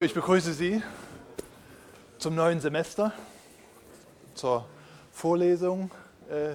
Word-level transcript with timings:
Ich 0.00 0.14
begrüße 0.14 0.52
Sie 0.52 0.80
zum 2.18 2.36
neuen 2.36 2.60
Semester, 2.60 3.12
zur 4.36 4.64
Vorlesung 5.10 5.90
äh, 6.30 6.54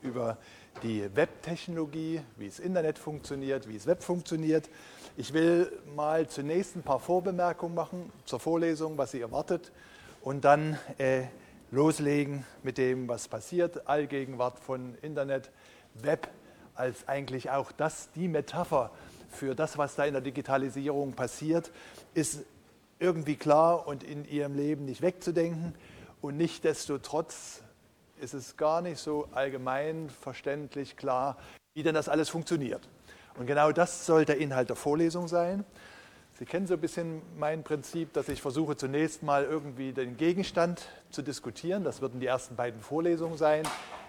über 0.00 0.38
die 0.82 1.14
Webtechnologie, 1.14 2.22
wie 2.38 2.46
das 2.46 2.58
Internet 2.58 2.98
funktioniert, 2.98 3.68
wie 3.68 3.74
das 3.74 3.86
Web 3.86 4.02
funktioniert. 4.02 4.70
Ich 5.18 5.34
will 5.34 5.70
mal 5.94 6.28
zunächst 6.28 6.76
ein 6.76 6.82
paar 6.82 6.98
Vorbemerkungen 6.98 7.74
machen 7.74 8.10
zur 8.24 8.40
Vorlesung, 8.40 8.96
was 8.96 9.10
Sie 9.10 9.20
erwartet, 9.20 9.70
und 10.22 10.46
dann 10.46 10.78
äh, 10.96 11.24
loslegen 11.70 12.46
mit 12.62 12.78
dem, 12.78 13.06
was 13.06 13.28
passiert. 13.28 13.86
Allgegenwart 13.86 14.58
von 14.60 14.96
Internet, 15.02 15.50
Web 15.92 16.30
als 16.74 17.06
eigentlich 17.06 17.50
auch 17.50 17.70
das, 17.70 18.08
die 18.14 18.28
Metapher 18.28 18.90
für 19.28 19.54
das, 19.54 19.76
was 19.76 19.94
da 19.94 20.06
in 20.06 20.14
der 20.14 20.22
Digitalisierung 20.22 21.12
passiert, 21.12 21.70
ist 22.14 22.46
irgendwie 22.98 23.36
klar 23.36 23.86
und 23.86 24.02
in 24.02 24.28
ihrem 24.28 24.54
Leben 24.54 24.84
nicht 24.84 25.02
wegzudenken. 25.02 25.74
Und 26.20 26.36
nichtdestotrotz 26.36 27.62
ist 28.20 28.34
es 28.34 28.56
gar 28.56 28.80
nicht 28.80 28.98
so 28.98 29.28
allgemein 29.32 30.10
verständlich 30.10 30.96
klar, 30.96 31.36
wie 31.74 31.82
denn 31.82 31.94
das 31.94 32.08
alles 32.08 32.28
funktioniert. 32.28 32.88
Und 33.38 33.46
genau 33.46 33.70
das 33.70 34.04
soll 34.04 34.24
der 34.24 34.38
Inhalt 34.38 34.68
der 34.68 34.76
Vorlesung 34.76 35.28
sein. 35.28 35.64
Sie 36.38 36.44
kennen 36.44 36.66
so 36.66 36.74
ein 36.74 36.80
bisschen 36.80 37.22
mein 37.36 37.64
Prinzip, 37.64 38.12
dass 38.12 38.28
ich 38.28 38.40
versuche 38.40 38.76
zunächst 38.76 39.22
mal 39.22 39.44
irgendwie 39.44 39.92
den 39.92 40.16
Gegenstand 40.16 40.88
zu 41.10 41.22
diskutieren. 41.22 41.84
Das 41.84 42.00
würden 42.00 42.20
die 42.20 42.26
ersten 42.26 42.54
beiden 42.54 42.80
Vorlesungen 42.80 43.36
sein. 43.36 43.64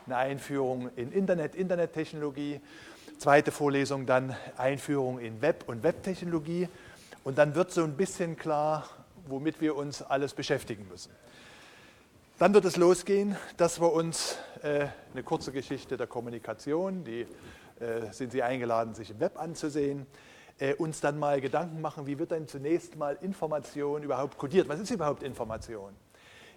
Eine 0.05 0.17
Einführung 0.17 0.89
in 0.95 1.11
Internet, 1.11 1.55
Internettechnologie. 1.55 2.61
Zweite 3.17 3.51
Vorlesung 3.51 4.05
dann 4.05 4.35
Einführung 4.57 5.19
in 5.19 5.41
Web 5.41 5.65
und 5.67 5.83
Webtechnologie. 5.83 6.69
Und 7.23 7.37
dann 7.37 7.55
wird 7.55 7.71
so 7.71 7.83
ein 7.83 7.95
bisschen 7.95 8.37
klar, 8.37 8.89
womit 9.27 9.61
wir 9.61 9.75
uns 9.75 10.01
alles 10.01 10.33
beschäftigen 10.33 10.87
müssen. 10.87 11.11
Dann 12.39 12.53
wird 12.53 12.63
es 12.65 12.77
losgehen, 12.77 13.35
dass 13.57 13.81
wir 13.81 13.91
uns 13.91 14.37
äh, 14.63 14.87
eine 15.13 15.23
kurze 15.23 15.51
Geschichte 15.51 15.97
der 15.97 16.07
Kommunikation, 16.07 17.03
die 17.03 17.27
äh, 17.79 18.11
sind 18.11 18.31
Sie 18.31 18.41
eingeladen, 18.41 18.93
sich 18.93 19.11
im 19.11 19.19
Web 19.19 19.37
anzusehen, 19.37 20.05
äh, 20.59 20.73
uns 20.75 21.01
dann 21.01 21.19
mal 21.19 21.41
Gedanken 21.41 21.81
machen, 21.81 22.07
wie 22.07 22.17
wird 22.17 22.31
denn 22.31 22.47
zunächst 22.47 22.95
mal 22.95 23.17
Information 23.21 24.03
überhaupt 24.03 24.37
kodiert? 24.37 24.69
Was 24.69 24.79
ist 24.79 24.91
überhaupt 24.91 25.23
Information? 25.23 25.93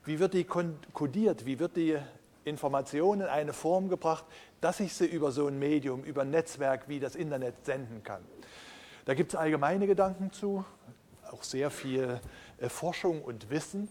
Wie 0.04 0.18
wird 0.18 0.34
die 0.34 0.44
kodiert? 0.44 1.46
Wie 1.46 1.58
wird 1.58 1.76
die 1.76 1.96
Information 2.44 3.20
in 3.20 3.26
eine 3.26 3.52
Form 3.52 3.88
gebracht, 3.88 4.24
dass 4.60 4.80
ich 4.80 4.94
sie 4.94 5.06
über 5.06 5.30
so 5.30 5.46
ein 5.46 5.58
Medium, 5.58 6.02
über 6.04 6.22
ein 6.22 6.30
Netzwerk 6.30 6.88
wie 6.88 6.98
das 6.98 7.14
Internet 7.14 7.64
senden 7.64 8.02
kann? 8.02 8.22
Da 9.04 9.14
gibt 9.14 9.32
es 9.32 9.38
allgemeine 9.38 9.86
Gedanken 9.86 10.32
zu, 10.32 10.64
auch 11.30 11.42
sehr 11.42 11.70
viel 11.70 12.20
äh, 12.58 12.68
Forschung 12.68 13.22
und 13.22 13.50
Wissen. 13.50 13.88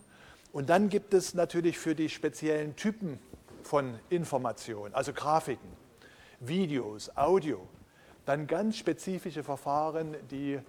Und 0.53 0.69
dann 0.69 0.89
gibt 0.89 1.13
es 1.13 1.33
natürlich 1.33 1.77
für 1.77 1.95
die 1.95 2.09
speziellen 2.09 2.75
Typen 2.75 3.19
von 3.63 3.99
Informationen, 4.09 4.93
also 4.93 5.13
Grafiken, 5.13 5.69
Videos, 6.39 7.15
Audio, 7.15 7.67
dann 8.25 8.47
ganz 8.47 8.77
spezifische 8.77 9.43
Verfahren, 9.43 10.15
die 10.29 10.59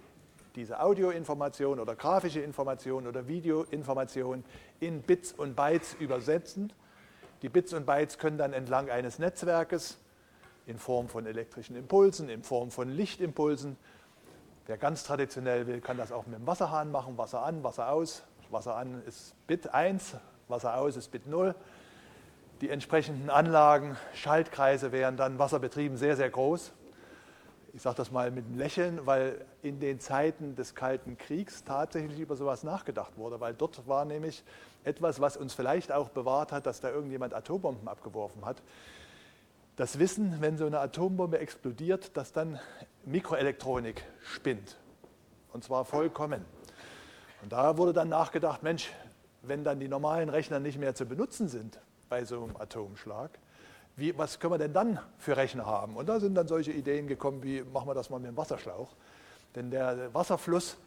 diese 0.55 0.79
Audioinformation 0.79 1.79
oder 1.79 1.95
grafische 1.95 2.39
Information 2.41 3.07
oder 3.07 3.27
Videoinformation 3.27 4.43
in 4.79 5.01
Bits 5.01 5.33
und 5.33 5.55
Bytes 5.55 5.95
übersetzen. 5.99 6.71
Die 7.41 7.49
Bits 7.49 7.73
und 7.73 7.85
Bytes 7.85 8.17
können 8.17 8.37
dann 8.37 8.53
entlang 8.53 8.89
eines 8.89 9.19
Netzwerkes 9.19 9.97
in 10.65 10.77
Form 10.77 11.09
von 11.09 11.25
elektrischen 11.25 11.75
Impulsen, 11.75 12.29
in 12.29 12.43
Form 12.43 12.71
von 12.71 12.89
Lichtimpulsen 12.89 13.77
Wer 14.65 14.77
ganz 14.77 15.03
traditionell 15.03 15.67
will, 15.67 15.81
kann 15.81 15.97
das 15.97 16.13
auch 16.13 16.25
mit 16.25 16.39
dem 16.39 16.47
Wasserhahn 16.47 16.89
machen. 16.89 17.17
Wasser 17.17 17.43
an, 17.43 17.63
Wasser 17.63 17.91
aus. 17.91 18.23
Wasser 18.49 18.75
an 18.75 19.03
ist 19.05 19.35
Bit 19.45 19.73
1, 19.73 20.15
Wasser 20.47 20.77
aus 20.77 20.95
ist 20.95 21.11
Bit 21.11 21.27
0. 21.27 21.53
Die 22.61 22.69
entsprechenden 22.69 23.29
Anlagen, 23.29 23.97
Schaltkreise 24.13 24.93
wären 24.93 25.17
dann 25.17 25.37
wasserbetrieben 25.37 25.97
sehr, 25.97 26.15
sehr 26.15 26.29
groß. 26.29 26.71
Ich 27.73 27.81
sage 27.81 27.97
das 27.97 28.11
mal 28.11 28.31
mit 28.31 28.45
einem 28.45 28.57
Lächeln, 28.57 29.05
weil 29.05 29.43
in 29.63 29.81
den 29.81 29.99
Zeiten 29.99 30.55
des 30.55 30.75
Kalten 30.75 31.17
Kriegs 31.17 31.65
tatsächlich 31.65 32.19
über 32.19 32.37
sowas 32.37 32.63
nachgedacht 32.63 33.17
wurde, 33.17 33.41
weil 33.41 33.53
dort 33.53 33.85
war 33.87 34.05
nämlich 34.05 34.45
etwas, 34.85 35.19
was 35.19 35.35
uns 35.35 35.53
vielleicht 35.53 35.91
auch 35.91 36.07
bewahrt 36.07 36.53
hat, 36.53 36.67
dass 36.67 36.79
da 36.79 36.89
irgendjemand 36.89 37.33
Atombomben 37.33 37.89
abgeworfen 37.89 38.45
hat 38.45 38.61
das 39.75 39.97
Wissen, 39.97 40.37
wenn 40.39 40.57
so 40.57 40.65
eine 40.65 40.79
Atombombe 40.79 41.39
explodiert, 41.39 42.15
dass 42.15 42.31
dann 42.31 42.59
Mikroelektronik 43.05 44.03
spinnt. 44.21 44.77
Und 45.51 45.63
zwar 45.63 45.85
vollkommen. 45.85 46.45
Und 47.41 47.51
da 47.51 47.77
wurde 47.77 47.93
dann 47.93 48.09
nachgedacht, 48.09 48.63
Mensch, 48.63 48.91
wenn 49.41 49.63
dann 49.63 49.79
die 49.79 49.87
normalen 49.87 50.29
Rechner 50.29 50.59
nicht 50.59 50.79
mehr 50.79 50.95
zu 50.95 51.05
benutzen 51.05 51.47
sind 51.49 51.79
bei 52.09 52.23
so 52.23 52.43
einem 52.43 52.55
Atomschlag, 52.55 53.31
wie, 53.95 54.17
was 54.17 54.39
können 54.39 54.53
wir 54.53 54.57
denn 54.57 54.73
dann 54.73 54.99
für 55.19 55.37
Rechner 55.37 55.65
haben? 55.65 55.95
Und 55.95 56.07
da 56.09 56.19
sind 56.19 56.33
dann 56.35 56.47
solche 56.47 56.71
Ideen 56.71 57.07
gekommen, 57.07 57.43
wie 57.43 57.61
machen 57.61 57.87
wir 57.87 57.93
das 57.93 58.09
mal 58.09 58.19
mit 58.19 58.29
dem 58.29 58.37
Wasserschlauch? 58.37 58.95
Denn 59.55 59.69
der 59.69 60.13
Wasserfluss, 60.13 60.77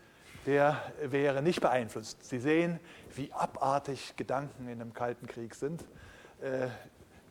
der 0.45 0.81
wäre 1.03 1.43
nicht 1.43 1.61
beeinflusst. 1.61 2.25
Sie 2.25 2.41
sehen, 2.41 2.81
wie 3.15 3.33
abartig 3.33 4.17
Gedanken 4.17 4.67
in 4.69 4.81
einem 4.81 4.93
Kalten 4.93 5.27
Krieg 5.27 5.55
sind. 5.55 5.85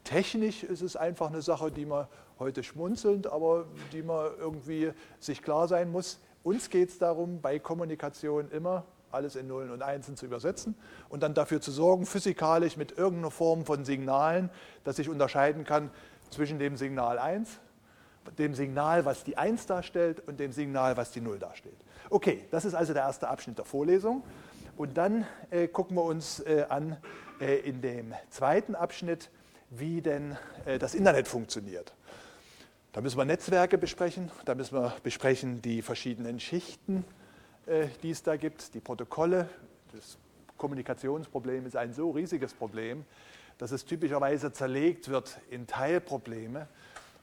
Technisch 0.05 0.63
ist 0.63 0.81
es 0.81 0.95
einfach 0.95 1.27
eine 1.27 1.41
Sache, 1.41 1.71
die 1.71 1.85
man 1.85 2.07
heute 2.39 2.63
schmunzelnd, 2.63 3.27
aber 3.27 3.66
die 3.91 4.03
man 4.03 4.31
irgendwie 4.39 4.91
sich 5.19 5.41
klar 5.41 5.67
sein 5.67 5.91
muss. 5.91 6.19
Uns 6.43 6.69
geht 6.69 6.89
es 6.89 6.99
darum, 6.99 7.41
bei 7.41 7.57
Kommunikation 7.59 8.49
immer 8.51 8.85
alles 9.11 9.35
in 9.35 9.47
Nullen 9.47 9.71
und 9.71 9.81
Einsen 9.81 10.15
zu 10.15 10.27
übersetzen 10.27 10.75
und 11.09 11.23
dann 11.23 11.33
dafür 11.33 11.59
zu 11.59 11.71
sorgen, 11.71 12.05
physikalisch 12.05 12.77
mit 12.77 12.97
irgendeiner 12.97 13.31
Form 13.31 13.65
von 13.65 13.83
Signalen, 13.83 14.51
dass 14.83 14.99
ich 14.99 15.09
unterscheiden 15.09 15.63
kann 15.63 15.89
zwischen 16.29 16.59
dem 16.59 16.77
Signal 16.77 17.17
1, 17.17 17.59
dem 18.38 18.53
Signal, 18.53 19.05
was 19.05 19.23
die 19.23 19.38
1 19.38 19.65
darstellt 19.65 20.21
und 20.27 20.39
dem 20.39 20.51
Signal, 20.51 20.97
was 20.97 21.11
die 21.11 21.21
0 21.21 21.39
darstellt. 21.39 21.77
Okay, 22.11 22.45
das 22.51 22.65
ist 22.65 22.75
also 22.75 22.94
der 22.94 23.03
erste 23.03 23.27
Abschnitt 23.27 23.57
der 23.57 23.65
Vorlesung. 23.65 24.23
Und 24.77 24.97
dann 24.97 25.25
äh, 25.49 25.67
gucken 25.67 25.95
wir 25.95 26.03
uns 26.03 26.41
äh, 26.41 26.65
an 26.69 26.97
äh, 27.39 27.59
in 27.59 27.81
dem 27.81 28.13
zweiten 28.29 28.75
Abschnitt, 28.75 29.31
wie 29.80 30.02
denn 30.02 30.38
äh, 30.66 30.80
das 30.80 30.96
Internet 30.96 31.28
funktioniert. 31.28 31.94
Da 32.94 33.02
müssen 33.02 33.18
wir 33.18 33.25
Netzwerke 33.25 33.78
besprechen, 33.78 34.31
da 34.46 34.56
müssen 34.56 34.78
wir 34.78 34.96
besprechen 35.03 35.62
die 35.62 35.81
verschiedenen 35.81 36.40
Schichten, 36.40 37.03
äh, 37.66 37.88
die 38.03 38.12
es 38.12 38.24
da 38.24 38.38
gibt, 38.38 38.74
die 38.74 38.80
Protokolle. 38.80 39.50
Das 39.94 40.18
Kommunikationsproblem 40.58 41.66
ist 41.66 41.75
ein 41.75 41.94
so 41.94 42.12
riesiges 42.12 42.53
Problem, 42.53 43.03
dass 43.58 43.72
es 43.72 43.84
typischerweise 43.86 44.53
zerlegt 44.53 45.09
wird 45.09 45.40
in 45.50 45.68
Teilprobleme. 45.68 46.68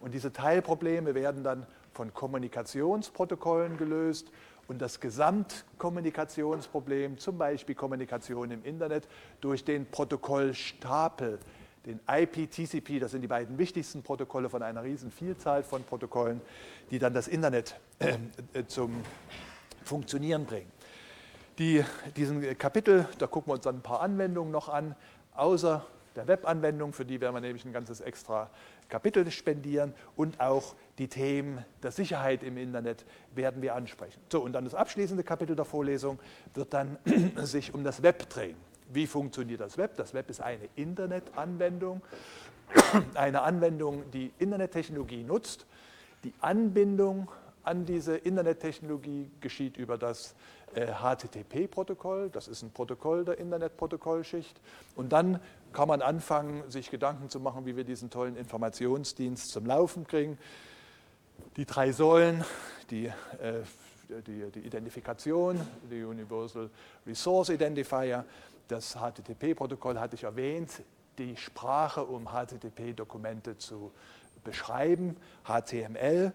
Und 0.01 0.13
diese 0.13 0.31
Teilprobleme 0.33 1.15
werden 1.15 1.45
dann 1.45 1.67
von 1.93 2.13
Kommunikationsprotokollen 2.13 3.79
gelöst 3.79 4.31
und 4.69 4.81
das 4.81 5.01
Gesamtkommunikationsproblem, 5.01 7.19
zum 7.19 7.37
Beispiel 7.39 7.75
Kommunikation 7.75 8.51
im 8.51 8.65
Internet, 8.65 9.09
durch 9.41 9.65
den 9.65 9.87
Protokollstapel 9.87 11.41
den 11.87 12.01
IP-TCP, 12.07 13.01
das 13.01 13.11
sind 13.11 13.23
die 13.23 13.29
beiden 13.29 13.59
wichtigsten 13.59 14.03
Protokolle 14.03 14.49
von 14.49 14.63
einer 14.63 14.83
riesen 14.83 15.11
Vielzahl 15.11 15.63
von 15.63 15.83
Protokollen, 15.83 16.41
die 16.91 16.99
dann 16.99 17.13
das 17.13 17.29
Internet 17.29 17.79
äh, 17.99 18.17
äh, 18.53 18.67
zum 18.67 19.03
Funktionieren 19.85 20.45
bringen. 20.45 20.71
Die, 21.59 21.85
diesen 22.17 22.57
Kapitel, 22.57 23.09
da 23.19 23.27
gucken 23.27 23.51
wir 23.51 23.55
uns 23.55 23.65
dann 23.65 23.77
ein 23.77 23.83
paar 23.83 24.01
Anwendungen 24.01 24.53
noch 24.53 24.69
an, 24.69 24.95
außer 25.35 25.85
der 26.17 26.29
Webanwendung, 26.29 26.93
für 26.93 27.05
die 27.05 27.21
werden 27.21 27.35
wir 27.35 27.41
nämlich 27.41 27.65
ein 27.65 27.73
ganzes 27.73 28.01
extra 28.01 28.51
Kapitel 28.89 29.31
spendieren 29.31 29.95
und 30.17 30.41
auch 30.41 30.75
die 30.99 31.09
Themen 31.09 31.65
der 31.83 31.91
Sicherheit 31.91 32.43
im 32.43 32.59
Internet 32.59 33.05
werden 33.35 33.63
wir 33.63 33.75
ansprechen. 33.75 34.21
So, 34.31 34.43
und 34.43 34.53
dann 34.53 34.65
das 34.65 34.75
abschließende 34.75 35.25
Kapitel 35.25 35.57
der 35.57 35.65
Vorlesung 35.65 36.19
wird 36.55 36.75
dann 36.75 36.99
sich 37.37 37.73
um 37.75 37.85
das 37.85 38.03
Web 38.03 38.29
drehen. 38.29 38.57
Wie 38.93 39.07
funktioniert 39.07 39.61
das 39.61 39.79
Web? 39.79 39.97
Das 39.97 40.13
Web 40.15 40.29
ist 40.31 40.41
eine 40.41 40.69
Internetanwendung, 40.77 42.03
eine 43.15 43.43
Anwendung, 43.43 44.11
die 44.11 44.33
Internettechnologie 44.39 45.25
nutzt. 45.25 45.67
Die 46.25 46.33
Anbindung 46.41 47.29
an 47.65 47.87
diese 47.87 48.17
Internettechnologie 48.17 49.31
geschieht 49.41 49.77
über 49.77 49.97
das 49.97 50.35
äh, 50.75 50.87
HTTP-Protokoll. 50.87 52.31
Das 52.31 52.49
ist 52.49 52.63
ein 52.63 52.71
Protokoll 52.71 53.25
der 53.25 53.39
Internetprotokollschicht. 53.39 54.61
Und 54.97 55.13
dann 55.13 55.41
kann 55.73 55.89
man 55.89 56.03
anfangen, 56.03 56.69
sich 56.71 56.91
Gedanken 56.91 57.29
zu 57.29 57.41
machen, 57.41 57.67
wie 57.67 57.77
wir 57.77 57.85
diesen 57.85 58.11
tollen 58.11 58.37
Informationsdienst 58.37 59.51
zum 59.51 59.67
Laufen 59.67 60.07
kriegen. 60.07 60.39
Die 61.57 61.65
drei 61.65 61.93
Säulen, 61.93 62.45
die, 62.91 63.07
äh, 63.07 63.13
die, 64.27 64.51
die 64.51 64.61
Identifikation, 64.61 65.61
die 65.91 66.03
Universal 66.03 66.69
Resource 67.07 67.51
Identifier, 67.51 68.25
das 68.69 68.97
HTTP-Protokoll 68.97 69.99
hatte 69.99 70.17
ich 70.17 70.25
erwähnt, 70.25 70.83
die 71.19 71.37
Sprache, 71.37 72.05
um 72.05 72.29
HTTP-Dokumente 72.29 73.59
zu 73.59 73.93
beschreiben, 74.45 75.17
HTML. 75.45 76.33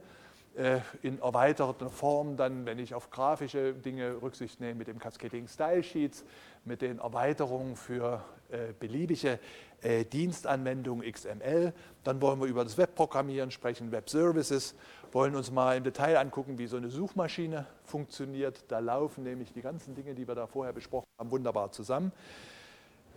äh, 0.58 0.80
in 1.04 1.20
erweiterter 1.20 1.90
Form 1.90 2.36
dann, 2.36 2.66
wenn 2.66 2.80
ich 2.80 2.94
auf 2.94 3.10
grafische 3.12 3.74
Dinge 3.74 4.22
Rücksicht 4.22 4.60
nehme, 4.60 4.76
mit 4.76 4.88
dem 4.88 4.98
Cascading 5.00 5.48
Style 5.48 5.84
Sheets, 5.84 6.26
mit 6.66 6.82
den 6.82 7.00
Erweiterungen 7.00 7.76
für 7.76 8.24
äh, 8.50 8.74
beliebige 8.80 9.40
äh, 9.82 10.04
Dienstanwendungen 10.06 11.10
XML. 11.10 11.74
Dann 12.04 12.22
wollen 12.22 12.40
wir 12.40 12.48
über 12.48 12.64
das 12.64 12.78
Webprogrammieren 12.78 13.52
sprechen, 13.52 13.92
Web 13.92 14.10
Services, 14.10 14.76
wollen 15.12 15.36
uns 15.36 15.52
mal 15.52 15.78
im 15.78 15.84
Detail 15.84 16.18
angucken, 16.18 16.58
wie 16.58 16.68
so 16.68 16.78
eine 16.78 16.90
Suchmaschine 16.90 17.66
funktioniert. 17.84 18.64
Da 18.68 18.80
laufen 18.80 19.24
nämlich 19.24 19.54
die 19.54 19.62
ganzen 19.62 19.96
Dinge, 19.96 20.14
die 20.14 20.28
wir 20.28 20.36
da 20.36 20.48
vorher 20.48 20.74
besprochen 20.74 21.08
haben, 21.18 21.32
wunderbar 21.32 21.72
zusammen. 21.72 22.12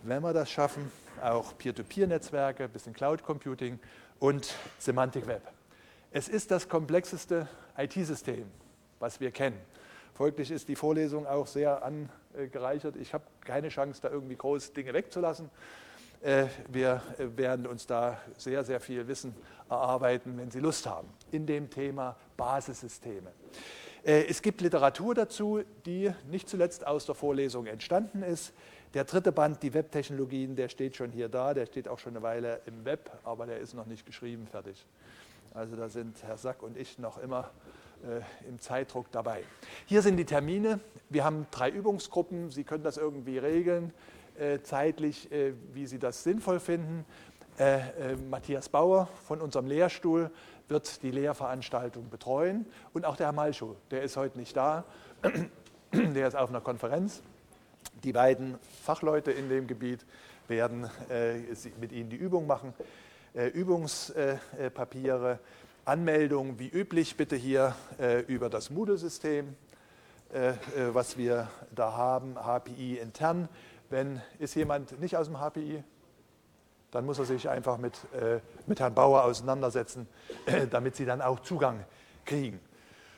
Wenn 0.03 0.23
wir 0.23 0.33
das 0.33 0.49
schaffen, 0.49 0.91
auch 1.21 1.57
Peer-to-Peer-Netzwerke, 1.57 2.67
bisschen 2.67 2.93
Cloud 2.93 3.23
Computing 3.23 3.79
und 4.19 4.53
Semantic 4.79 5.27
Web. 5.27 5.43
Es 6.11 6.27
ist 6.27 6.51
das 6.51 6.67
komplexeste 6.67 7.47
IT-System, 7.77 8.45
was 8.99 9.19
wir 9.19 9.31
kennen. 9.31 9.59
Folglich 10.13 10.51
ist 10.51 10.67
die 10.67 10.75
Vorlesung 10.75 11.25
auch 11.25 11.47
sehr 11.47 11.83
angereichert. 11.83 12.95
Ich 12.95 13.13
habe 13.13 13.23
keine 13.45 13.69
Chance, 13.69 14.01
da 14.01 14.09
irgendwie 14.09 14.35
große 14.35 14.73
Dinge 14.73 14.93
wegzulassen. 14.93 15.49
Äh, 16.21 16.47
wir 16.69 17.01
werden 17.17 17.65
uns 17.65 17.87
da 17.87 18.19
sehr, 18.37 18.63
sehr 18.63 18.79
viel 18.79 19.07
Wissen 19.07 19.35
erarbeiten, 19.69 20.37
wenn 20.37 20.51
Sie 20.51 20.59
Lust 20.59 20.85
haben, 20.85 21.07
in 21.31 21.47
dem 21.47 21.69
Thema 21.69 22.15
Basissysteme. 22.37 23.31
Äh, 24.03 24.25
es 24.27 24.41
gibt 24.41 24.61
Literatur 24.61 25.15
dazu, 25.15 25.61
die 25.85 26.11
nicht 26.29 26.47
zuletzt 26.47 26.85
aus 26.85 27.07
der 27.07 27.15
Vorlesung 27.15 27.65
entstanden 27.65 28.21
ist. 28.21 28.53
Der 28.93 29.05
dritte 29.05 29.31
Band, 29.31 29.63
die 29.63 29.73
Webtechnologien, 29.73 30.55
der 30.55 30.69
steht 30.69 30.95
schon 30.95 31.11
hier 31.11 31.29
da, 31.29 31.53
der 31.53 31.65
steht 31.65 31.87
auch 31.87 31.97
schon 31.97 32.13
eine 32.13 32.21
Weile 32.21 32.61
im 32.65 32.85
Web, 32.85 33.09
aber 33.23 33.47
der 33.47 33.59
ist 33.59 33.73
noch 33.73 33.85
nicht 33.85 34.05
geschrieben, 34.05 34.45
fertig. 34.45 34.85
Also 35.53 35.75
da 35.75 35.89
sind 35.89 36.21
Herr 36.23 36.37
Sack 36.37 36.61
und 36.61 36.77
ich 36.77 36.99
noch 36.99 37.17
immer 37.17 37.49
äh, 38.03 38.47
im 38.47 38.59
Zeitdruck 38.59 39.11
dabei. 39.11 39.43
Hier 39.85 40.01
sind 40.01 40.17
die 40.17 40.25
Termine. 40.25 40.79
Wir 41.09 41.23
haben 41.23 41.47
drei 41.51 41.69
Übungsgruppen. 41.69 42.51
Sie 42.51 42.63
können 42.63 42.83
das 42.83 42.97
irgendwie 42.97 43.37
regeln, 43.37 43.89
äh, 43.89 44.20
zeitlich, 44.63 45.31
äh, 45.31 45.53
wie 45.73 45.85
Sie 45.85 45.99
das 45.99 46.23
sinnvoll 46.23 46.59
finden. 46.59 47.05
Äh, 47.59 47.79
äh, 47.79 48.15
Matthias 48.29 48.69
Bauer 48.69 49.07
von 49.27 49.41
unserem 49.41 49.67
Lehrstuhl 49.67 50.31
wird 50.67 51.03
die 51.03 51.11
Lehrveranstaltung 51.11 52.09
betreuen 52.09 52.65
und 52.93 53.05
auch 53.05 53.17
der 53.17 53.27
Herr 53.27 53.33
Malschow, 53.33 53.75
der 53.91 54.03
ist 54.03 54.15
heute 54.17 54.39
nicht 54.39 54.55
da, 54.55 54.85
der 55.93 56.27
ist 56.27 56.35
auf 56.35 56.49
einer 56.49 56.61
Konferenz. 56.61 57.21
Die 58.03 58.13
beiden 58.13 58.57
Fachleute 58.83 59.31
in 59.31 59.49
dem 59.49 59.67
Gebiet 59.67 60.05
werden 60.47 60.89
äh, 61.09 61.39
mit 61.79 61.91
Ihnen 61.91 62.09
die 62.09 62.15
Übung 62.15 62.47
machen. 62.47 62.73
Äh, 63.33 63.47
Übungspapiere, 63.47 65.39
Anmeldung 65.85 66.57
wie 66.57 66.69
üblich 66.69 67.15
bitte 67.15 67.35
hier 67.35 67.75
äh, 67.99 68.21
über 68.21 68.49
das 68.49 68.69
Moodle-System, 68.69 69.55
äh, 70.33 70.53
was 70.93 71.17
wir 71.17 71.47
da 71.75 71.93
haben, 71.93 72.35
HPI 72.35 72.97
intern. 72.97 73.49
Wenn 73.91 74.21
ist 74.39 74.55
jemand 74.55 74.99
nicht 74.99 75.15
aus 75.17 75.27
dem 75.27 75.37
HPI, 75.37 75.83
dann 76.89 77.05
muss 77.05 77.19
er 77.19 77.25
sich 77.25 77.47
einfach 77.47 77.77
mit, 77.77 77.93
mit 78.65 78.79
Herrn 78.79 78.93
Bauer 78.93 79.23
auseinandersetzen, 79.23 80.07
damit 80.71 80.95
Sie 80.95 81.05
dann 81.05 81.21
auch 81.21 81.41
Zugang 81.41 81.85
kriegen. 82.25 82.59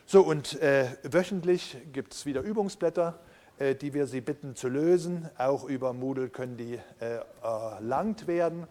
So, 0.05 0.21
und 0.21 0.61
äh, 0.61 0.87
wöchentlich 1.03 1.77
gibt 1.93 2.13
es 2.13 2.25
wieder 2.25 2.41
Übungsblätter, 2.41 3.19
äh, 3.57 3.73
die 3.73 3.93
wir 3.93 4.05
Sie 4.05 4.19
bitten 4.19 4.55
zu 4.55 4.67
lösen. 4.67 5.29
Auch 5.37 5.63
über 5.63 5.93
Moodle 5.93 6.29
können 6.29 6.57
die 6.57 6.79
äh, 6.99 7.19
erlangt 7.41 8.27
werden. 8.27 8.67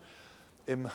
Im 0.66 0.90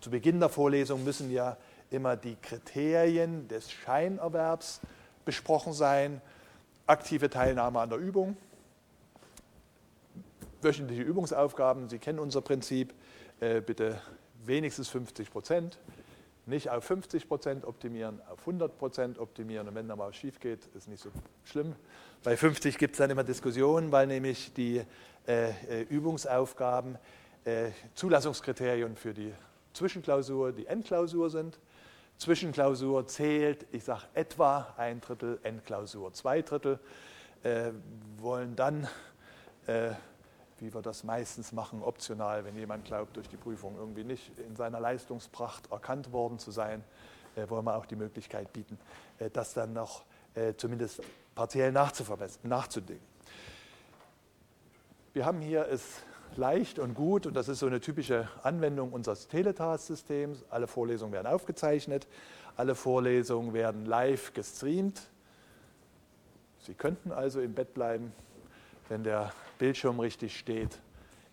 zu 0.00 0.10
Beginn 0.10 0.40
der 0.40 0.48
Vorlesung 0.48 1.04
müssen 1.04 1.30
ja 1.30 1.56
immer 1.90 2.16
die 2.16 2.36
Kriterien 2.40 3.46
des 3.48 3.70
Scheinerwerbs 3.70 4.80
besprochen 5.24 5.72
sein. 5.72 6.20
Aktive 6.86 7.30
Teilnahme 7.30 7.80
an 7.80 7.90
der 7.90 7.98
Übung, 7.98 8.36
wöchentliche 10.62 11.02
Übungsaufgaben, 11.02 11.88
Sie 11.88 11.98
kennen 11.98 12.18
unser 12.18 12.40
Prinzip, 12.40 12.94
äh, 13.40 13.60
bitte 13.60 14.00
wenigstens 14.44 14.88
50 14.88 15.30
Prozent, 15.30 15.78
nicht 16.46 16.70
auf 16.70 16.84
50 16.84 17.28
Prozent 17.28 17.64
optimieren, 17.64 18.20
auf 18.28 18.40
100 18.40 18.76
Prozent 18.76 19.18
optimieren. 19.18 19.68
Und 19.68 19.74
wenn 19.74 19.88
da 19.88 19.96
mal 19.96 20.12
schief 20.12 20.40
geht, 20.40 20.66
ist 20.74 20.88
nicht 20.88 21.02
so 21.02 21.10
schlimm. 21.44 21.74
Bei 22.24 22.36
50 22.36 22.78
gibt 22.78 22.94
es 22.94 22.98
dann 22.98 23.10
immer 23.10 23.24
Diskussionen, 23.24 23.92
weil 23.92 24.06
nämlich 24.06 24.52
die 24.52 24.82
äh, 25.26 25.50
äh 25.50 25.82
Übungsaufgaben 25.88 26.98
äh, 27.44 27.70
Zulassungskriterien 27.94 28.96
für 28.96 29.14
die 29.14 29.32
Zwischenklausur 29.72 30.52
die 30.52 30.66
Endklausur 30.66 31.30
sind. 31.30 31.58
Zwischenklausur 32.18 33.06
zählt, 33.06 33.66
ich 33.72 33.84
sage 33.84 34.02
etwa 34.14 34.74
ein 34.76 35.00
Drittel, 35.00 35.40
Endklausur 35.42 36.12
zwei 36.12 36.42
Drittel, 36.42 36.78
äh, 37.42 37.70
wollen 38.18 38.54
dann, 38.54 38.86
äh, 39.66 39.90
wie 40.62 40.72
wir 40.72 40.80
das 40.80 41.02
meistens 41.02 41.52
machen, 41.52 41.82
optional, 41.82 42.44
wenn 42.44 42.56
jemand 42.56 42.84
glaubt, 42.84 43.16
durch 43.16 43.28
die 43.28 43.36
Prüfung 43.36 43.76
irgendwie 43.76 44.04
nicht 44.04 44.38
in 44.38 44.54
seiner 44.54 44.78
Leistungspracht 44.78 45.70
erkannt 45.72 46.12
worden 46.12 46.38
zu 46.38 46.52
sein, 46.52 46.84
äh, 47.34 47.50
wollen 47.50 47.64
wir 47.64 47.76
auch 47.76 47.86
die 47.86 47.96
Möglichkeit 47.96 48.52
bieten, 48.52 48.78
äh, 49.18 49.28
das 49.28 49.54
dann 49.54 49.72
noch 49.72 50.04
äh, 50.34 50.54
zumindest 50.54 51.02
partiell 51.34 51.72
nachzudenken. 51.72 53.04
Wir 55.12 55.26
haben 55.26 55.40
hier 55.40 55.66
es 55.68 56.02
leicht 56.36 56.78
und 56.78 56.94
gut 56.94 57.26
und 57.26 57.34
das 57.34 57.48
ist 57.48 57.58
so 57.58 57.66
eine 57.66 57.80
typische 57.80 58.28
Anwendung 58.42 58.92
unseres 58.92 59.28
Teletask-Systems. 59.28 60.44
Alle 60.48 60.66
Vorlesungen 60.66 61.12
werden 61.12 61.26
aufgezeichnet, 61.26 62.06
alle 62.56 62.74
Vorlesungen 62.74 63.52
werden 63.52 63.84
live 63.84 64.32
gestreamt. 64.32 65.02
Sie 66.60 66.74
könnten 66.74 67.10
also 67.10 67.40
im 67.40 67.52
Bett 67.52 67.74
bleiben, 67.74 68.12
wenn 68.88 69.02
der 69.02 69.32
Bildschirm 69.62 70.00
richtig 70.00 70.36
steht. 70.36 70.80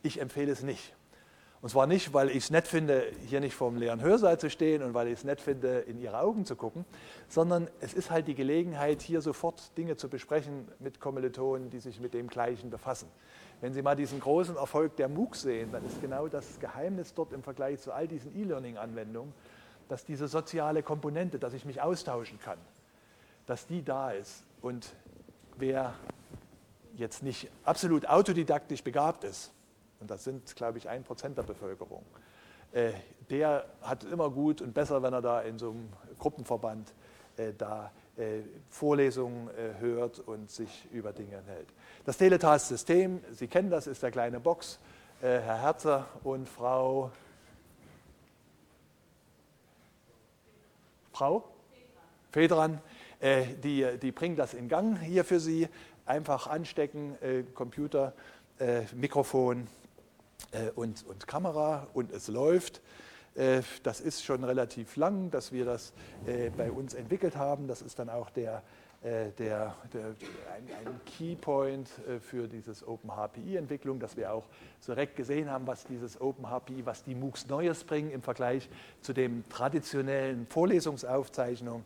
Ich 0.03 0.21
empfehle 0.21 0.51
es 0.51 0.61
nicht. 0.61 0.93
Und 1.63 1.69
zwar 1.69 1.87
nicht, 1.87 2.13
weil 2.13 2.29
ich 2.29 2.37
es 2.37 2.51
nett 2.51 2.67
finde, 2.67 3.11
hier 3.25 3.39
nicht 3.39 3.55
vor 3.55 3.71
dem 3.71 3.79
leeren 3.79 4.01
Hörsaal 4.01 4.39
zu 4.39 4.51
stehen 4.51 4.83
und 4.83 4.93
weil 4.93 5.07
ich 5.07 5.13
es 5.13 5.23
nett 5.23 5.41
finde, 5.41 5.79
in 5.79 5.99
Ihre 5.99 6.19
Augen 6.19 6.45
zu 6.45 6.55
gucken, 6.55 6.85
sondern 7.27 7.67
es 7.81 7.95
ist 7.95 8.11
halt 8.11 8.27
die 8.27 8.35
Gelegenheit, 8.35 9.01
hier 9.01 9.21
sofort 9.21 9.75
Dinge 9.79 9.97
zu 9.97 10.09
besprechen 10.09 10.67
mit 10.77 10.99
Kommilitonen, 10.99 11.71
die 11.71 11.79
sich 11.79 11.99
mit 11.99 12.13
dem 12.13 12.27
Gleichen 12.27 12.69
befassen. 12.69 13.09
Wenn 13.61 13.73
Sie 13.73 13.81
mal 13.81 13.95
diesen 13.95 14.19
großen 14.19 14.57
Erfolg 14.57 14.95
der 14.97 15.09
MOOC 15.09 15.35
sehen, 15.35 15.71
dann 15.71 15.83
ist 15.83 15.99
genau 15.99 16.27
das 16.27 16.59
Geheimnis 16.59 17.15
dort 17.15 17.33
im 17.33 17.41
Vergleich 17.41 17.81
zu 17.81 17.91
all 17.91 18.07
diesen 18.07 18.39
E-Learning-Anwendungen, 18.39 19.33
dass 19.87 20.05
diese 20.05 20.27
soziale 20.27 20.83
Komponente, 20.83 21.39
dass 21.39 21.55
ich 21.55 21.65
mich 21.65 21.81
austauschen 21.81 22.39
kann, 22.39 22.59
dass 23.47 23.65
die 23.65 23.83
da 23.83 24.11
ist. 24.11 24.43
Und 24.61 24.93
wer 25.57 25.95
jetzt 26.99 27.23
nicht 27.23 27.49
absolut 27.63 28.07
autodidaktisch 28.07 28.83
begabt 28.83 29.23
ist, 29.23 29.51
und 29.99 30.09
das 30.09 30.23
sind, 30.23 30.55
glaube 30.55 30.77
ich, 30.77 30.87
ein 30.87 31.03
Prozent 31.03 31.37
der 31.37 31.43
Bevölkerung, 31.43 32.05
äh, 32.71 32.91
der 33.29 33.65
hat 33.81 34.03
immer 34.03 34.29
gut 34.29 34.61
und 34.61 34.73
besser, 34.73 35.01
wenn 35.01 35.13
er 35.13 35.21
da 35.21 35.41
in 35.41 35.57
so 35.57 35.71
einem 35.71 35.89
Gruppenverband 36.19 36.93
äh, 37.37 37.53
da 37.57 37.91
äh, 38.17 38.41
Vorlesungen 38.69 39.49
äh, 39.49 39.79
hört 39.79 40.19
und 40.19 40.51
sich 40.51 40.87
über 40.91 41.13
Dinge 41.13 41.41
hält. 41.47 41.67
Das 42.05 42.17
Teletask-System, 42.17 43.23
Sie 43.31 43.47
kennen 43.47 43.69
das, 43.69 43.87
ist 43.87 44.03
der 44.03 44.11
kleine 44.11 44.39
Box. 44.39 44.77
Äh, 45.21 45.39
Herr 45.39 45.61
Herzer 45.61 46.07
und 46.23 46.47
Frau 46.47 47.11
Frau 51.13 51.43
Fedran, 52.31 52.79
die, 53.21 53.85
die 54.01 54.11
bringen 54.13 54.37
das 54.37 54.53
in 54.53 54.69
Gang 54.69 54.97
hier 55.01 55.25
für 55.25 55.41
Sie. 55.41 55.67
Einfach 56.09 56.47
anstecken, 56.47 57.15
Computer, 57.53 58.13
Mikrofon 58.95 59.67
und, 60.73 61.05
und 61.05 61.27
Kamera 61.27 61.87
und 61.93 62.11
es 62.11 62.27
läuft. 62.27 62.81
Äh, 63.35 63.61
das 63.83 64.01
ist 64.01 64.23
schon 64.23 64.43
relativ 64.43 64.95
lang, 64.95 65.31
dass 65.31 65.51
wir 65.51 65.65
das 65.65 65.93
äh, 66.25 66.49
bei 66.49 66.71
uns 66.71 66.93
entwickelt 66.93 67.35
haben. 67.37 67.67
Das 67.67 67.81
ist 67.81 67.97
dann 67.99 68.09
auch 68.09 68.29
der, 68.29 68.63
äh, 69.01 69.31
der, 69.37 69.75
der, 69.93 70.07
ein, 70.53 70.87
ein 70.87 70.99
Keypoint 71.05 71.89
für 72.21 72.47
dieses 72.47 72.85
OpenHPI-Entwicklung, 72.85 73.99
dass 73.99 74.17
wir 74.17 74.33
auch 74.33 74.47
direkt 74.85 75.15
gesehen 75.15 75.49
haben, 75.49 75.67
was 75.67 75.85
dieses 75.85 76.19
OpenHPI, 76.19 76.85
was 76.85 77.03
die 77.03 77.15
MOOCs 77.15 77.47
Neues 77.47 77.83
bringen 77.83 78.11
im 78.11 78.21
Vergleich 78.21 78.69
zu 79.01 79.13
den 79.13 79.47
traditionellen 79.49 80.47
Vorlesungsaufzeichnungen. 80.47 81.85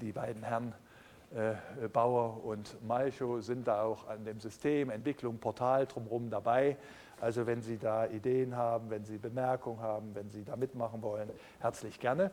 Die 0.00 0.10
beiden 0.10 0.42
Herren 0.42 0.74
Bauer 1.92 2.44
und 2.44 2.76
Malchow 2.86 3.42
sind 3.42 3.68
da 3.68 3.82
auch 3.82 4.08
an 4.08 4.24
dem 4.24 4.40
System, 4.40 4.90
Entwicklung, 4.90 5.38
Portal 5.38 5.86
drumherum 5.86 6.30
dabei. 6.30 6.76
Also 7.20 7.46
wenn 7.46 7.62
Sie 7.62 7.78
da 7.78 8.06
Ideen 8.06 8.56
haben, 8.56 8.90
wenn 8.90 9.04
Sie 9.04 9.18
Bemerkungen 9.18 9.80
haben, 9.80 10.14
wenn 10.14 10.30
Sie 10.30 10.44
da 10.44 10.56
mitmachen 10.56 11.02
wollen, 11.02 11.28
herzlich 11.60 11.98
gerne. 12.00 12.30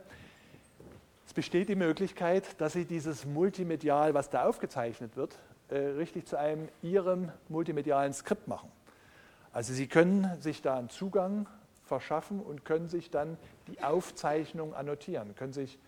Es 1.25 1.34
besteht 1.34 1.70
die 1.70 1.75
Möglichkeit, 1.75 2.62
dass 2.62 2.74
Sie 2.74 2.86
dieses 2.86 3.25
Multimedial, 3.25 4.14
was 4.14 4.30
da 4.30 4.46
aufgezeichnet 4.46 5.18
wird, 5.18 5.40
äh, 5.70 5.78
richtig 5.78 6.28
zu 6.28 6.38
einem 6.38 6.70
Ihrem 6.84 7.32
multimedialen 7.50 8.14
Skript 8.14 8.48
machen. 8.48 8.72
Also 9.52 9.74
Sie 9.74 9.88
können 9.88 10.40
sich 10.40 10.62
da 10.62 10.78
einen 10.78 10.90
Zugang 10.90 11.48
verschaffen 11.84 12.40
und 12.40 12.64
können 12.64 12.90
sich 12.90 13.10
dann 13.10 13.38
die 13.68 13.82
Aufzeichnung 13.82 14.75
annotieren, 14.75 15.36
können 15.36 15.54
sich 15.54 15.80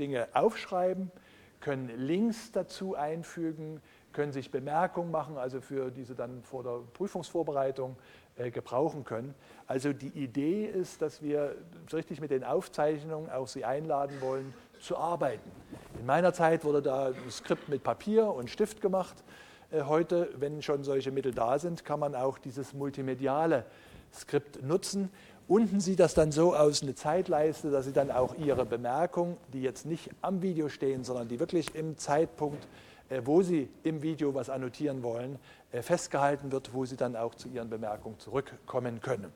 Dinge 0.00 0.28
aufschreiben, 0.32 1.12
können 1.60 1.88
Links 1.98 2.52
dazu 2.52 2.94
einfügen, 2.94 3.80
können 4.12 4.32
sich 4.32 4.50
Bemerkungen 4.50 5.10
machen, 5.10 5.36
also 5.36 5.60
für 5.60 5.90
diese 5.90 6.14
dann 6.14 6.42
vor 6.42 6.62
der 6.62 6.80
Prüfungsvorbereitung 6.94 7.96
äh, 8.36 8.50
gebrauchen 8.50 9.04
können. 9.04 9.34
Also 9.66 9.92
die 9.92 10.08
Idee 10.08 10.64
ist, 10.64 11.02
dass 11.02 11.22
wir 11.22 11.56
richtig 11.92 12.20
mit 12.20 12.30
den 12.30 12.44
Aufzeichnungen 12.44 13.30
auch 13.30 13.48
Sie 13.48 13.64
einladen 13.64 14.20
wollen, 14.20 14.54
zu 14.80 14.96
arbeiten. 14.96 15.50
In 15.98 16.06
meiner 16.06 16.32
Zeit 16.32 16.64
wurde 16.64 16.82
da 16.82 17.08
ein 17.08 17.30
Skript 17.30 17.68
mit 17.68 17.82
Papier 17.82 18.32
und 18.32 18.48
Stift 18.48 18.80
gemacht. 18.80 19.24
Äh, 19.70 19.82
heute, 19.82 20.30
wenn 20.36 20.62
schon 20.62 20.84
solche 20.84 21.10
Mittel 21.10 21.32
da 21.32 21.58
sind, 21.58 21.84
kann 21.84 22.00
man 22.00 22.14
auch 22.14 22.38
dieses 22.38 22.72
multimediale 22.72 23.64
Skript 24.12 24.62
nutzen. 24.62 25.10
Unten 25.48 25.80
sieht 25.80 25.98
das 25.98 26.12
dann 26.12 26.30
so 26.30 26.54
aus, 26.54 26.82
eine 26.82 26.94
Zeitleiste, 26.94 27.70
dass 27.70 27.86
Sie 27.86 27.92
dann 27.94 28.10
auch 28.10 28.34
Ihre 28.36 28.66
Bemerkungen, 28.66 29.38
die 29.54 29.62
jetzt 29.62 29.86
nicht 29.86 30.10
am 30.20 30.42
Video 30.42 30.68
stehen, 30.68 31.04
sondern 31.04 31.26
die 31.26 31.40
wirklich 31.40 31.74
im 31.74 31.96
Zeitpunkt, 31.96 32.68
äh, 33.08 33.22
wo 33.24 33.40
Sie 33.40 33.70
im 33.82 34.02
Video 34.02 34.34
was 34.34 34.50
annotieren 34.50 35.02
wollen, 35.02 35.38
äh, 35.72 35.80
festgehalten 35.80 36.52
wird, 36.52 36.74
wo 36.74 36.84
Sie 36.84 36.96
dann 36.96 37.16
auch 37.16 37.34
zu 37.34 37.48
Ihren 37.48 37.70
Bemerkungen 37.70 38.18
zurückkommen 38.18 39.00
können. 39.00 39.32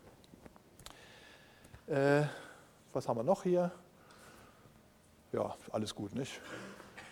Was 2.93 3.09
haben 3.09 3.19
wir 3.19 3.25
noch 3.25 3.43
hier? 3.43 3.71
Ja, 5.33 5.55
alles 5.73 5.95
gut, 5.95 6.15
nicht? 6.15 6.41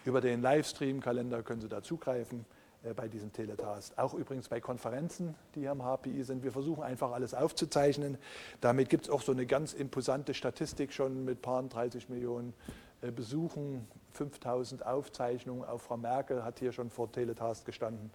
Über 0.05 0.21
den 0.21 0.41
Livestream-Kalender 0.41 1.43
können 1.43 1.61
Sie 1.61 1.69
da 1.69 1.83
zugreifen. 1.83 2.47
Äh, 2.83 2.95
bei 2.95 3.09
diesem 3.09 3.33
Teletast. 3.33 3.99
Auch 3.99 4.15
übrigens 4.15 4.49
bei 4.49 4.61
Konferenzen, 4.61 5.35
die 5.55 5.61
hier 5.61 5.73
am 5.73 5.83
HPI 5.83 6.23
sind. 6.23 6.43
Wir 6.43 6.53
versuchen 6.53 6.83
einfach 6.83 7.13
alles 7.13 7.35
aufzuzeichnen. 7.35 8.17
Damit 8.63 8.89
gibt 8.89 9.05
es 9.05 9.11
auch 9.11 9.21
so 9.21 9.33
eine 9.33 9.45
ganz 9.45 9.75
imposante 9.75 10.33
Statistik 10.33 10.93
schon 10.93 11.25
mit 11.25 11.43
paar 11.43 11.63
30 11.63 12.09
Millionen 12.09 12.55
äh, 13.03 13.11
Besuchen, 13.11 13.87
5000 14.13 14.87
Aufzeichnungen. 14.87 15.65
Auch 15.65 15.81
Frau 15.81 15.99
Merkel 15.99 16.43
hat 16.43 16.59
hier 16.59 16.73
schon 16.73 16.89
vor 16.89 17.13
Teletast 17.13 17.67
gestanden 17.67 18.11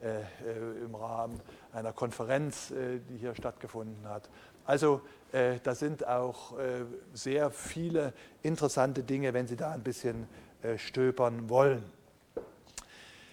äh, 0.00 0.22
im 0.84 0.96
Rahmen 0.96 1.40
einer 1.72 1.92
Konferenz, 1.92 2.72
die 3.08 3.16
hier 3.16 3.36
stattgefunden 3.36 4.08
hat. 4.08 4.28
Also 4.64 5.00
da 5.30 5.74
sind 5.74 6.06
auch 6.06 6.54
sehr 7.14 7.50
viele 7.50 8.12
interessante 8.42 9.02
Dinge, 9.02 9.32
wenn 9.32 9.46
Sie 9.46 9.56
da 9.56 9.72
ein 9.72 9.82
bisschen 9.82 10.28
stöbern 10.76 11.48
wollen. 11.48 11.82